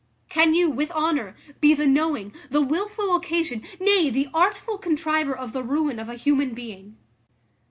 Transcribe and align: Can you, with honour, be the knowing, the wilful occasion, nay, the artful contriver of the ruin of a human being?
Can 0.29 0.55
you, 0.55 0.67
with 0.67 0.89
honour, 0.93 1.35
be 1.59 1.75
the 1.75 1.85
knowing, 1.85 2.33
the 2.49 2.59
wilful 2.59 3.15
occasion, 3.15 3.61
nay, 3.79 4.09
the 4.09 4.29
artful 4.33 4.79
contriver 4.79 5.37
of 5.37 5.53
the 5.53 5.61
ruin 5.61 5.99
of 5.99 6.09
a 6.09 6.15
human 6.15 6.55
being? 6.55 6.97